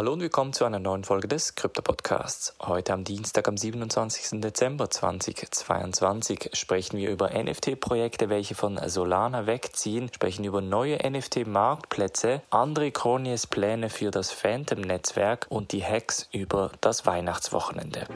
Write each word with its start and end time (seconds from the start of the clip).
Hallo 0.00 0.14
und 0.14 0.22
willkommen 0.22 0.54
zu 0.54 0.64
einer 0.64 0.78
neuen 0.78 1.04
Folge 1.04 1.28
des 1.28 1.56
Krypto 1.56 1.82
Podcasts. 1.82 2.54
Heute 2.58 2.94
am 2.94 3.04
Dienstag, 3.04 3.46
am 3.48 3.58
27. 3.58 4.40
Dezember 4.40 4.88
2022 4.88 6.52
sprechen 6.54 6.96
wir 6.96 7.10
über 7.10 7.28
NFT-Projekte, 7.34 8.30
welche 8.30 8.54
von 8.54 8.80
Solana 8.86 9.46
wegziehen, 9.46 10.10
sprechen 10.10 10.44
über 10.44 10.62
neue 10.62 10.96
NFT-Marktplätze, 11.06 12.40
André 12.50 12.92
Kronies 12.92 13.46
Pläne 13.46 13.90
für 13.90 14.10
das 14.10 14.30
Phantom-Netzwerk 14.30 15.44
und 15.50 15.72
die 15.72 15.84
Hacks 15.84 16.30
über 16.32 16.70
das 16.80 17.04
Weihnachtswochenende. 17.04 18.06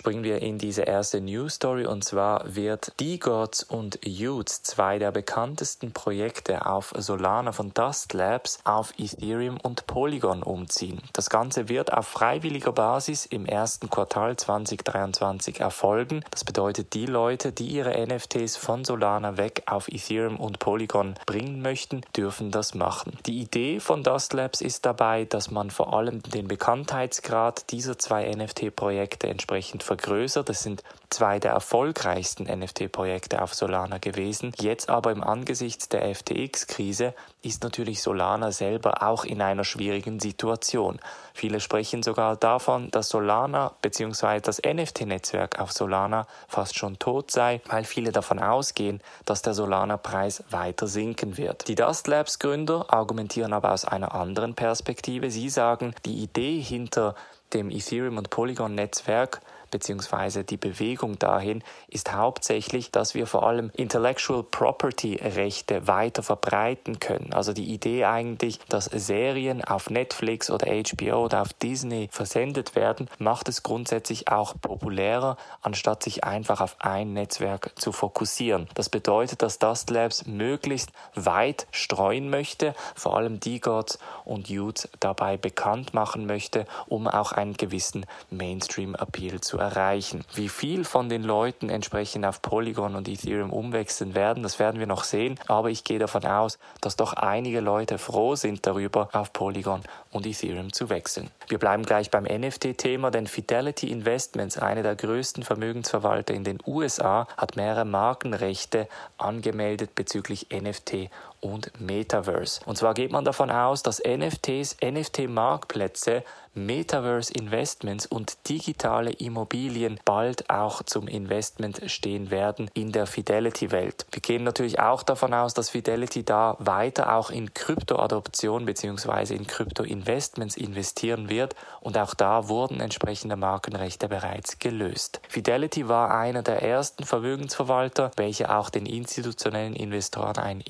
Springen 0.00 0.24
wir 0.24 0.40
in 0.40 0.56
diese 0.56 0.84
erste 0.84 1.20
News 1.20 1.56
Story 1.56 1.84
und 1.84 2.02
zwar 2.02 2.54
wird 2.54 2.98
D-Gods 3.00 3.64
und 3.64 4.00
Utes, 4.06 4.62
zwei 4.62 4.98
der 4.98 5.12
bekanntesten 5.12 5.92
Projekte 5.92 6.64
auf 6.64 6.94
Solana 6.96 7.52
von 7.52 7.74
Dust 7.74 8.14
Labs, 8.14 8.60
auf 8.64 8.94
Ethereum 8.96 9.58
und 9.60 9.86
Polygon 9.86 10.42
umziehen. 10.42 11.02
Das 11.12 11.28
Ganze 11.28 11.68
wird 11.68 11.92
auf 11.92 12.08
freiwilliger 12.08 12.72
Basis 12.72 13.26
im 13.26 13.44
ersten 13.44 13.90
Quartal 13.90 14.36
2023 14.36 15.60
erfolgen. 15.60 16.24
Das 16.30 16.44
bedeutet, 16.44 16.94
die 16.94 17.04
Leute, 17.04 17.52
die 17.52 17.66
ihre 17.66 17.94
NFTs 18.06 18.56
von 18.56 18.86
Solana 18.86 19.36
weg 19.36 19.64
auf 19.66 19.88
Ethereum 19.88 20.40
und 20.40 20.60
Polygon 20.60 21.14
bringen 21.26 21.60
möchten, 21.60 22.00
dürfen 22.16 22.50
das 22.50 22.72
machen. 22.74 23.18
Die 23.26 23.38
Idee 23.38 23.80
von 23.80 24.02
Dust 24.02 24.32
Labs 24.32 24.62
ist 24.62 24.86
dabei, 24.86 25.26
dass 25.26 25.50
man 25.50 25.70
vor 25.70 25.92
allem 25.92 26.22
den 26.22 26.48
Bekanntheitsgrad 26.48 27.70
dieser 27.70 27.98
zwei 27.98 28.24
NFT-Projekte 28.34 29.26
entsprechend 29.26 29.89
vergrößert. 29.90 30.48
Das 30.48 30.62
sind 30.62 30.84
zwei 31.10 31.40
der 31.40 31.50
erfolgreichsten 31.50 32.44
NFT-Projekte 32.44 33.42
auf 33.42 33.54
Solana 33.54 33.98
gewesen. 33.98 34.52
Jetzt 34.60 34.88
aber 34.88 35.10
im 35.10 35.24
Angesichts 35.24 35.88
der 35.88 36.14
FTX-Krise 36.14 37.12
ist 37.42 37.64
natürlich 37.64 38.00
Solana 38.00 38.52
selber 38.52 39.02
auch 39.02 39.24
in 39.24 39.42
einer 39.42 39.64
schwierigen 39.64 40.20
Situation. 40.20 41.00
Viele 41.34 41.58
sprechen 41.58 42.04
sogar 42.04 42.36
davon, 42.36 42.92
dass 42.92 43.08
Solana 43.08 43.72
bzw. 43.82 44.38
das 44.40 44.62
NFT-Netzwerk 44.62 45.58
auf 45.58 45.72
Solana 45.72 46.28
fast 46.46 46.78
schon 46.78 47.00
tot 47.00 47.32
sei, 47.32 47.60
weil 47.66 47.82
viele 47.82 48.12
davon 48.12 48.38
ausgehen, 48.38 49.00
dass 49.24 49.42
der 49.42 49.54
Solana-Preis 49.54 50.44
weiter 50.50 50.86
sinken 50.86 51.36
wird. 51.36 51.66
Die 51.66 51.74
Dust 51.74 52.06
Labs-Gründer 52.06 52.86
argumentieren 52.90 53.52
aber 53.52 53.72
aus 53.72 53.84
einer 53.84 54.14
anderen 54.14 54.54
Perspektive. 54.54 55.32
Sie 55.32 55.48
sagen, 55.48 55.96
die 56.04 56.22
Idee 56.22 56.60
hinter 56.60 57.16
dem 57.52 57.70
Ethereum 57.70 58.18
und 58.18 58.30
Polygon 58.30 58.74
Netzwerk 58.74 59.40
beziehungsweise 59.70 60.44
die 60.44 60.56
Bewegung 60.56 61.18
dahin 61.18 61.62
ist 61.88 62.12
hauptsächlich, 62.12 62.90
dass 62.90 63.14
wir 63.14 63.26
vor 63.26 63.46
allem 63.46 63.70
Intellectual 63.74 64.42
Property 64.42 65.16
Rechte 65.16 65.86
weiter 65.86 66.22
verbreiten 66.22 67.00
können. 67.00 67.32
Also 67.32 67.52
die 67.52 67.72
Idee 67.72 68.04
eigentlich, 68.04 68.58
dass 68.68 68.86
Serien 68.86 69.64
auf 69.64 69.90
Netflix 69.90 70.50
oder 70.50 70.66
HBO 70.66 71.24
oder 71.24 71.42
auf 71.42 71.52
Disney 71.52 72.08
versendet 72.10 72.74
werden, 72.74 73.08
macht 73.18 73.48
es 73.48 73.62
grundsätzlich 73.62 74.28
auch 74.28 74.54
populärer, 74.60 75.36
anstatt 75.62 76.02
sich 76.02 76.24
einfach 76.24 76.60
auf 76.60 76.76
ein 76.80 77.12
Netzwerk 77.12 77.72
zu 77.76 77.92
fokussieren. 77.92 78.68
Das 78.74 78.88
bedeutet, 78.88 79.42
dass 79.42 79.58
Dust 79.58 79.90
Labs 79.90 80.26
möglichst 80.26 80.90
weit 81.14 81.66
streuen 81.70 82.30
möchte, 82.30 82.74
vor 82.94 83.16
allem 83.16 83.40
die 83.40 83.60
Gods 83.60 83.98
und 84.24 84.48
Youths 84.48 84.88
dabei 85.00 85.36
bekannt 85.36 85.94
machen 85.94 86.26
möchte, 86.26 86.66
um 86.88 87.06
auch 87.06 87.32
einen 87.32 87.54
gewissen 87.54 88.06
Mainstream-Appeal 88.30 89.40
zu 89.40 89.58
erreichen. 89.60 90.24
Wie 90.34 90.48
viel 90.48 90.84
von 90.84 91.08
den 91.08 91.22
Leuten 91.22 91.68
entsprechend 91.68 92.24
auf 92.24 92.42
Polygon 92.42 92.94
und 92.94 93.08
Ethereum 93.08 93.52
umwechseln 93.52 94.14
werden, 94.14 94.42
das 94.42 94.58
werden 94.58 94.80
wir 94.80 94.86
noch 94.86 95.04
sehen, 95.04 95.38
aber 95.46 95.70
ich 95.70 95.84
gehe 95.84 95.98
davon 95.98 96.24
aus, 96.24 96.58
dass 96.80 96.96
doch 96.96 97.12
einige 97.12 97.60
Leute 97.60 97.98
froh 97.98 98.34
sind 98.34 98.66
darüber, 98.66 99.08
auf 99.12 99.32
Polygon 99.32 99.82
und 100.10 100.26
Ethereum 100.26 100.72
zu 100.72 100.90
wechseln. 100.90 101.30
Wir 101.48 101.58
bleiben 101.58 101.84
gleich 101.84 102.10
beim 102.10 102.24
NFT-Thema, 102.24 103.10
denn 103.10 103.26
Fidelity 103.26 103.90
Investments, 103.90 104.58
eine 104.58 104.82
der 104.82 104.96
größten 104.96 105.42
Vermögensverwalter 105.42 106.34
in 106.34 106.44
den 106.44 106.58
USA, 106.66 107.26
hat 107.36 107.56
mehrere 107.56 107.84
Markenrechte 107.84 108.88
angemeldet 109.18 109.94
bezüglich 109.94 110.48
NFT 110.50 111.10
und 111.40 111.80
Metaverse. 111.80 112.60
Und 112.66 112.76
zwar 112.76 112.94
geht 112.94 113.12
man 113.12 113.24
davon 113.24 113.50
aus, 113.50 113.82
dass 113.82 114.02
NFTs, 114.04 114.76
NFT-Marktplätze 114.82 116.24
Metaverse 116.52 117.32
Investments 117.32 118.06
und 118.06 118.48
digitale 118.48 119.12
Immobilien 119.12 120.00
bald 120.04 120.50
auch 120.50 120.82
zum 120.82 121.06
Investment 121.06 121.80
stehen 121.86 122.32
werden 122.32 122.68
in 122.74 122.90
der 122.90 123.06
Fidelity-Welt. 123.06 124.06
Wir 124.10 124.20
gehen 124.20 124.42
natürlich 124.42 124.80
auch 124.80 125.04
davon 125.04 125.32
aus, 125.32 125.54
dass 125.54 125.70
Fidelity 125.70 126.24
da 126.24 126.56
weiter 126.58 127.14
auch 127.14 127.30
in 127.30 127.54
Krypto-Adoption 127.54 128.64
bzw. 128.64 129.36
in 129.36 129.46
Krypto-Investments 129.46 130.56
investieren 130.56 131.28
wird 131.28 131.54
und 131.80 131.96
auch 131.96 132.14
da 132.14 132.48
wurden 132.48 132.80
entsprechende 132.80 133.36
Markenrechte 133.36 134.08
bereits 134.08 134.58
gelöst. 134.58 135.20
Fidelity 135.28 135.88
war 135.88 136.12
einer 136.12 136.42
der 136.42 136.62
ersten 136.62 137.04
Vermögensverwalter, 137.04 138.10
welche 138.16 138.52
auch 138.52 138.70
den 138.70 138.86
institutionellen 138.86 139.76
Investoren 139.76 140.38
ein 140.38 140.60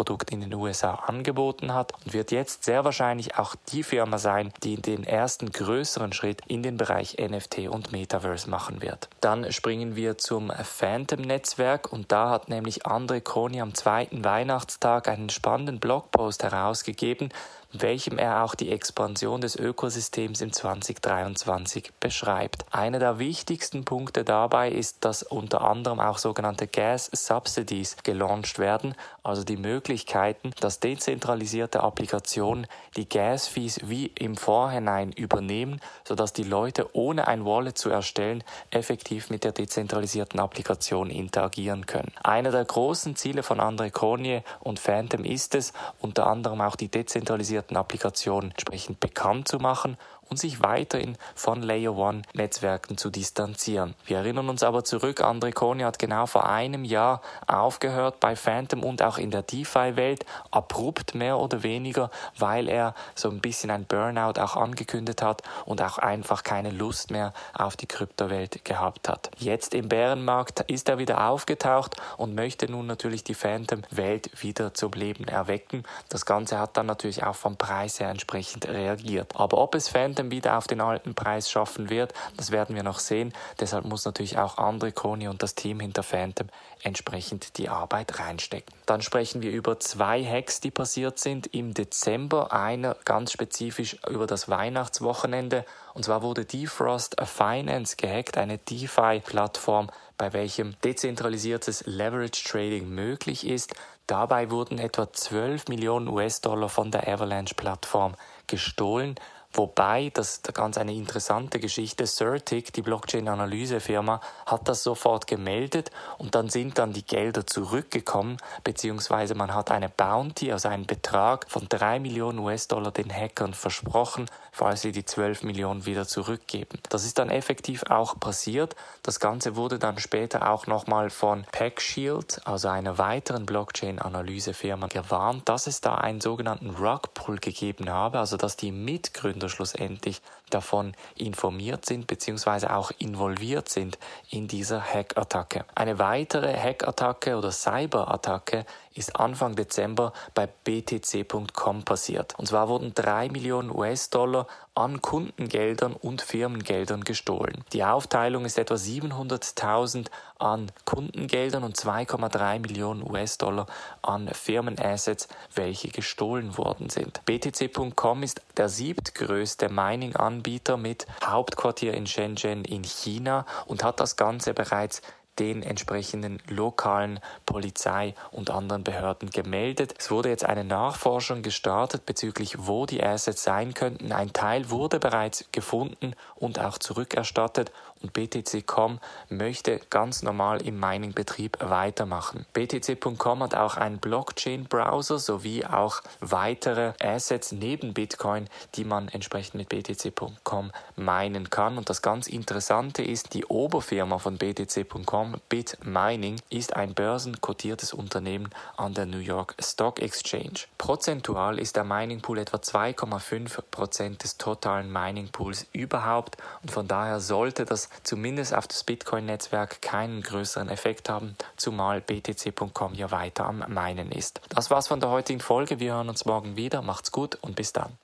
Investmentprodukt 0.00 0.30
in 0.30 0.40
den 0.40 0.54
USA 0.54 0.94
angeboten 0.94 1.74
hat 1.74 1.92
und 2.04 2.12
wird 2.12 2.30
jetzt 2.30 2.64
sehr 2.64 2.84
wahrscheinlich 2.84 3.38
auch 3.38 3.54
die 3.70 3.82
Firma 3.82 4.18
sein, 4.18 4.52
die 4.62 4.76
den 4.76 5.04
ersten 5.04 5.50
größeren 5.50 6.12
Schritt 6.12 6.42
in 6.46 6.62
den 6.62 6.76
Bereich 6.76 7.18
NFT 7.18 7.68
und 7.68 7.92
Metaverse 7.92 8.48
machen 8.48 8.80
wird. 8.82 9.08
Dann 9.20 9.52
springen 9.52 9.96
wir 9.96 10.16
zum 10.18 10.50
Phantom-Netzwerk 10.50 11.92
und 11.92 12.10
da 12.12 12.30
hat 12.30 12.48
nämlich 12.48 12.86
André 12.86 13.20
Kroni 13.20 13.60
am 13.60 13.74
zweiten 13.74 14.24
Weihnachtstag 14.24 15.08
einen 15.08 15.28
spannenden 15.28 15.80
Blogpost 15.80 16.42
herausgegeben, 16.42 17.30
welchem 17.72 18.18
er 18.18 18.44
auch 18.44 18.54
die 18.54 18.70
Expansion 18.70 19.40
des 19.40 19.56
Ökosystems 19.56 20.40
im 20.40 20.52
2023 20.52 21.92
beschreibt. 22.00 22.64
Einer 22.70 22.98
der 22.98 23.18
wichtigsten 23.18 23.84
Punkte 23.84 24.24
dabei 24.24 24.70
ist, 24.70 25.04
dass 25.04 25.22
unter 25.22 25.62
anderem 25.62 26.00
auch 26.00 26.18
sogenannte 26.18 26.66
Gas 26.66 27.10
Subsidies 27.12 27.96
gelauncht 28.02 28.58
werden, 28.58 28.94
also 29.22 29.44
die 29.44 29.56
Möglichkeiten, 29.56 30.52
dass 30.60 30.80
dezentralisierte 30.80 31.80
Applikationen 31.82 32.66
die 32.96 33.08
Gas-Fees 33.08 33.80
wie 33.84 34.06
im 34.06 34.36
Vorhinein 34.36 35.12
übernehmen, 35.12 35.80
sodass 36.04 36.32
die 36.32 36.42
Leute 36.42 36.88
ohne 36.94 37.28
ein 37.28 37.44
Wallet 37.44 37.78
zu 37.78 37.90
erstellen 37.90 38.42
effektiv 38.70 39.30
mit 39.30 39.44
der 39.44 39.52
dezentralisierten 39.52 40.40
Applikation 40.40 41.10
interagieren 41.10 41.86
können. 41.86 42.12
Einer 42.22 42.50
der 42.50 42.64
großen 42.64 43.16
Ziele 43.16 43.42
von 43.42 43.60
André 43.60 43.90
Cornier 43.90 44.42
und 44.60 44.78
Phantom 44.78 45.24
ist 45.24 45.54
es, 45.54 45.72
unter 46.00 46.26
anderem 46.26 46.60
auch 46.60 46.76
die 46.76 46.88
dezentralisierte 46.88 47.59
basierten 47.60 47.76
Applikationen 47.76 48.50
entsprechend 48.50 49.00
bekannt 49.00 49.48
zu 49.48 49.58
machen 49.58 49.96
und 50.30 50.38
sich 50.38 50.62
weiterhin 50.62 51.16
von 51.34 51.62
Layer 51.62 51.96
One 51.96 52.22
Netzwerken 52.32 52.96
zu 52.96 53.10
distanzieren. 53.10 53.94
Wir 54.06 54.18
erinnern 54.18 54.48
uns 54.48 54.62
aber 54.62 54.84
zurück, 54.84 55.20
André 55.20 55.52
Kone 55.52 55.84
hat 55.84 55.98
genau 55.98 56.26
vor 56.26 56.48
einem 56.48 56.84
Jahr 56.84 57.20
aufgehört 57.46 58.20
bei 58.20 58.36
Phantom 58.36 58.84
und 58.84 59.02
auch 59.02 59.18
in 59.18 59.30
der 59.30 59.42
DeFi-Welt, 59.42 60.24
abrupt 60.50 61.14
mehr 61.14 61.38
oder 61.38 61.62
weniger, 61.62 62.10
weil 62.38 62.68
er 62.68 62.94
so 63.14 63.28
ein 63.28 63.40
bisschen 63.40 63.70
ein 63.70 63.84
Burnout 63.84 64.40
auch 64.40 64.56
angekündigt 64.56 65.22
hat 65.22 65.42
und 65.66 65.82
auch 65.82 65.98
einfach 65.98 66.44
keine 66.44 66.70
Lust 66.70 67.10
mehr 67.10 67.32
auf 67.52 67.76
die 67.76 67.86
Kryptowelt 67.86 68.64
gehabt 68.64 69.08
hat. 69.08 69.30
Jetzt 69.38 69.74
im 69.74 69.88
Bärenmarkt 69.88 70.60
ist 70.70 70.88
er 70.88 70.98
wieder 70.98 71.28
aufgetaucht 71.28 71.96
und 72.16 72.34
möchte 72.34 72.70
nun 72.70 72.86
natürlich 72.86 73.24
die 73.24 73.34
Phantom-Welt 73.34 74.30
wieder 74.42 74.74
zum 74.74 74.92
Leben 74.92 75.24
erwecken. 75.24 75.84
Das 76.08 76.24
Ganze 76.24 76.58
hat 76.58 76.76
dann 76.76 76.86
natürlich 76.86 77.24
auch 77.24 77.34
vom 77.34 77.56
Preis 77.56 77.98
her 78.00 78.10
entsprechend 78.10 78.68
reagiert. 78.68 79.34
Aber 79.34 79.58
ob 79.58 79.74
es 79.74 79.88
Phantom 79.88 80.19
Phantom 80.20 80.30
wieder 80.30 80.58
auf 80.58 80.66
den 80.66 80.80
alten 80.80 81.14
Preis 81.14 81.50
schaffen 81.50 81.88
wird. 81.88 82.12
Das 82.36 82.50
werden 82.50 82.76
wir 82.76 82.82
noch 82.82 82.98
sehen. 82.98 83.32
Deshalb 83.58 83.84
muss 83.84 84.04
natürlich 84.04 84.38
auch 84.38 84.58
Andre 84.58 84.92
Koni 84.92 85.28
und 85.28 85.42
das 85.42 85.54
Team 85.54 85.80
hinter 85.80 86.02
Phantom 86.02 86.48
entsprechend 86.82 87.56
die 87.58 87.68
Arbeit 87.68 88.18
reinstecken. 88.18 88.74
Dann 88.86 89.02
sprechen 89.02 89.42
wir 89.42 89.50
über 89.50 89.80
zwei 89.80 90.22
Hacks, 90.24 90.60
die 90.60 90.70
passiert 90.70 91.18
sind 91.18 91.46
im 91.54 91.74
Dezember. 91.74 92.52
Einer 92.52 92.96
ganz 93.04 93.32
spezifisch 93.32 93.96
über 94.08 94.26
das 94.26 94.48
Weihnachtswochenende. 94.48 95.64
Und 95.94 96.04
zwar 96.04 96.22
wurde 96.22 96.44
Defrost 96.44 97.16
Finance 97.24 97.96
gehackt, 97.96 98.36
eine 98.36 98.58
DeFi-Plattform, 98.58 99.90
bei 100.16 100.32
welchem 100.32 100.76
dezentralisiertes 100.84 101.84
Leverage 101.86 102.44
Trading 102.44 102.88
möglich 102.88 103.46
ist. 103.46 103.74
Dabei 104.06 104.50
wurden 104.50 104.78
etwa 104.78 105.10
12 105.10 105.68
Millionen 105.68 106.08
US-Dollar 106.08 106.68
von 106.68 106.90
der 106.90 107.08
Avalanche-Plattform 107.08 108.16
gestohlen 108.46 109.14
Wobei, 109.52 110.12
das 110.14 110.34
ist 110.34 110.54
ganz 110.54 110.78
eine 110.78 110.92
interessante 110.92 111.58
Geschichte, 111.58 112.06
Certic, 112.06 112.72
die 112.72 112.82
Blockchain-Analysefirma, 112.82 114.20
hat 114.46 114.68
das 114.68 114.84
sofort 114.84 115.26
gemeldet 115.26 115.90
und 116.18 116.36
dann 116.36 116.48
sind 116.48 116.78
dann 116.78 116.92
die 116.92 117.04
Gelder 117.04 117.44
zurückgekommen, 117.44 118.36
beziehungsweise 118.62 119.34
man 119.34 119.52
hat 119.52 119.72
eine 119.72 119.88
Bounty, 119.88 120.52
also 120.52 120.68
einen 120.68 120.86
Betrag 120.86 121.50
von 121.50 121.66
3 121.68 121.98
Millionen 121.98 122.38
US-Dollar 122.38 122.92
den 122.92 123.12
Hackern 123.12 123.52
versprochen, 123.52 124.26
falls 124.52 124.82
sie 124.82 124.92
die 124.92 125.04
12 125.04 125.42
Millionen 125.42 125.84
wieder 125.84 126.06
zurückgeben. 126.06 126.78
Das 126.88 127.04
ist 127.04 127.18
dann 127.18 127.28
effektiv 127.28 127.82
auch 127.88 128.20
passiert. 128.20 128.76
Das 129.02 129.18
Ganze 129.18 129.56
wurde 129.56 129.80
dann 129.80 129.98
später 129.98 130.48
auch 130.48 130.68
nochmal 130.68 131.10
von 131.10 131.44
PackShield, 131.50 132.40
also 132.46 132.68
einer 132.68 132.98
weiteren 132.98 133.46
Blockchain-Analysefirma, 133.46 134.86
gewarnt, 134.86 135.48
dass 135.48 135.66
es 135.66 135.80
da 135.80 135.96
einen 135.96 136.20
sogenannten 136.20 136.70
Rugpull 136.70 137.38
gegeben 137.38 137.90
habe, 137.90 138.20
also 138.20 138.36
dass 138.36 138.56
die 138.56 138.70
Mitgründer 138.70 139.39
Gründer 139.39 139.39
schlussendlich 139.48 140.20
davon 140.50 140.94
informiert 141.16 141.86
sind 141.86 142.06
bzw. 142.06 142.66
auch 142.66 142.90
involviert 142.98 143.68
sind 143.68 143.98
in 144.28 144.48
dieser 144.48 144.80
Hackattacke. 144.80 145.64
Eine 145.74 145.98
weitere 145.98 146.56
Hackattacke 146.56 147.36
oder 147.36 147.50
Cyberattacke 147.50 148.64
ist 148.94 149.16
Anfang 149.16 149.54
Dezember 149.54 150.12
bei 150.34 150.46
btc.com 150.46 151.84
passiert. 151.84 152.38
Und 152.38 152.46
zwar 152.46 152.68
wurden 152.68 152.92
3 152.92 153.28
Millionen 153.28 153.70
US-Dollar 153.70 154.46
an 154.74 155.00
Kundengeldern 155.00 155.92
und 155.94 156.22
Firmengeldern 156.22 157.04
gestohlen. 157.04 157.64
Die 157.72 157.84
Aufteilung 157.84 158.44
ist 158.44 158.58
etwa 158.58 158.74
700.000 158.74 160.06
an 160.38 160.72
Kundengeldern 160.84 161.64
und 161.64 161.76
2,3 161.76 162.60
Millionen 162.60 163.08
US-Dollar 163.08 163.66
an 164.02 164.28
Firmenassets, 164.28 165.28
welche 165.54 165.88
gestohlen 165.88 166.56
worden 166.56 166.88
sind. 166.88 167.24
btc.com 167.26 168.22
ist 168.22 168.40
der 168.56 168.68
siebtgrößte 168.68 169.68
Mining-Anbieter 169.68 170.39
mit 170.76 171.06
Hauptquartier 171.24 171.94
in 171.94 172.06
Shenzhen 172.06 172.64
in 172.64 172.84
China 172.84 173.46
und 173.66 173.84
hat 173.84 174.00
das 174.00 174.16
Ganze 174.16 174.54
bereits 174.54 175.02
den 175.40 175.62
entsprechenden 175.62 176.38
lokalen 176.48 177.18
Polizei 177.46 178.14
und 178.30 178.50
anderen 178.50 178.84
Behörden 178.84 179.30
gemeldet. 179.30 179.94
Es 179.98 180.10
wurde 180.10 180.28
jetzt 180.28 180.44
eine 180.44 180.64
Nachforschung 180.64 181.42
gestartet 181.42 182.04
bezüglich, 182.04 182.66
wo 182.66 182.84
die 182.86 183.02
Assets 183.02 183.42
sein 183.42 183.72
könnten. 183.72 184.12
Ein 184.12 184.32
Teil 184.34 184.70
wurde 184.70 185.00
bereits 185.00 185.46
gefunden 185.50 186.14
und 186.36 186.60
auch 186.60 186.78
zurückerstattet 186.78 187.72
und 188.02 188.14
BTC.com 188.14 188.98
möchte 189.28 189.78
ganz 189.90 190.22
normal 190.22 190.62
im 190.62 190.80
Mining-Betrieb 190.80 191.58
weitermachen. 191.60 192.46
BTC.com 192.54 193.42
hat 193.42 193.54
auch 193.54 193.76
einen 193.76 193.98
Blockchain-Browser 193.98 195.18
sowie 195.18 195.66
auch 195.66 196.00
weitere 196.20 196.94
Assets 197.00 197.52
neben 197.52 197.92
Bitcoin, 197.92 198.48
die 198.74 198.84
man 198.84 199.08
entsprechend 199.08 199.56
mit 199.56 199.68
BTC.com 199.68 200.72
minen 200.96 201.50
kann. 201.50 201.76
Und 201.76 201.90
das 201.90 202.00
ganz 202.00 202.26
Interessante 202.26 203.02
ist, 203.02 203.34
die 203.34 203.44
Oberfirma 203.44 204.18
von 204.18 204.38
BTC.com, 204.38 205.29
BitMining, 205.48 206.40
ist 206.50 206.76
ein 206.76 206.94
börsenkotiertes 206.94 207.92
Unternehmen 207.92 208.50
an 208.76 208.94
der 208.94 209.06
New 209.06 209.18
York 209.18 209.54
Stock 209.60 210.00
Exchange. 210.00 210.60
Prozentual 210.78 211.58
ist 211.58 211.76
der 211.76 211.84
Mining 211.84 212.20
Pool 212.20 212.38
etwa 212.38 212.58
2,5% 212.58 214.18
des 214.18 214.38
totalen 214.38 214.92
Mining 214.92 215.28
Pools 215.28 215.66
überhaupt 215.72 216.36
und 216.62 216.70
von 216.70 216.88
daher 216.88 217.20
sollte 217.20 217.64
das 217.64 217.88
zumindest 218.02 218.54
auf 218.54 218.66
das 218.66 218.84
Bitcoin-Netzwerk 218.84 219.82
keinen 219.82 220.22
größeren 220.22 220.68
Effekt 220.68 221.08
haben, 221.08 221.36
zumal 221.56 222.00
BTC.com 222.00 222.94
ja 222.94 223.10
weiter 223.10 223.46
am 223.46 223.64
Meinen 223.68 224.12
ist. 224.12 224.40
Das 224.48 224.70
war's 224.70 224.88
von 224.88 225.00
der 225.00 225.10
heutigen 225.10 225.40
Folge. 225.40 225.80
Wir 225.80 225.94
hören 225.94 226.08
uns 226.08 226.24
morgen 226.24 226.56
wieder. 226.56 226.82
Macht's 226.82 227.12
gut 227.12 227.36
und 227.40 227.56
bis 227.56 227.72
dann. 227.72 227.98